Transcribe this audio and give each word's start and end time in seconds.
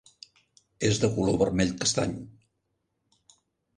És 0.87 1.01
de 1.03 1.11
color 1.17 1.37
vermell-castany. 1.43 2.17